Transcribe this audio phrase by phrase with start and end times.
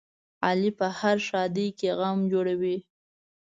[0.45, 2.77] علي په هره ښادۍ کې غم جوړوي.